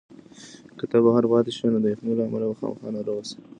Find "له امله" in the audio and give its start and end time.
2.17-2.45